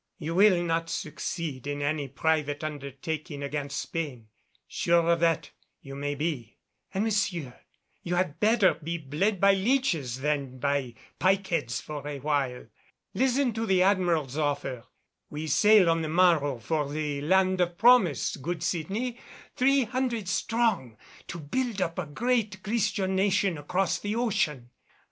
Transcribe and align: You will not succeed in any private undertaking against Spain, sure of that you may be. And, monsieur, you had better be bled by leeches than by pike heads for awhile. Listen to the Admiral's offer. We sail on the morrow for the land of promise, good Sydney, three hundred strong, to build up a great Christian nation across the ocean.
You 0.17 0.33
will 0.33 0.63
not 0.63 0.89
succeed 0.89 1.67
in 1.67 1.83
any 1.83 2.07
private 2.07 2.63
undertaking 2.63 3.43
against 3.43 3.77
Spain, 3.79 4.29
sure 4.67 5.11
of 5.11 5.19
that 5.19 5.51
you 5.79 5.93
may 5.93 6.15
be. 6.15 6.57
And, 6.91 7.03
monsieur, 7.03 7.59
you 8.01 8.15
had 8.15 8.39
better 8.39 8.73
be 8.73 8.97
bled 8.97 9.39
by 9.39 9.53
leeches 9.53 10.21
than 10.21 10.57
by 10.57 10.95
pike 11.19 11.45
heads 11.45 11.81
for 11.81 12.07
awhile. 12.07 12.65
Listen 13.13 13.53
to 13.53 13.67
the 13.67 13.83
Admiral's 13.83 14.39
offer. 14.39 14.85
We 15.29 15.45
sail 15.45 15.87
on 15.87 16.01
the 16.01 16.09
morrow 16.09 16.57
for 16.57 16.91
the 16.91 17.21
land 17.21 17.61
of 17.61 17.77
promise, 17.77 18.37
good 18.37 18.63
Sydney, 18.63 19.19
three 19.55 19.83
hundred 19.83 20.27
strong, 20.27 20.97
to 21.27 21.37
build 21.39 21.79
up 21.79 21.99
a 21.99 22.07
great 22.07 22.63
Christian 22.63 23.15
nation 23.15 23.55
across 23.55 23.99
the 23.99 24.15
ocean. 24.15 24.71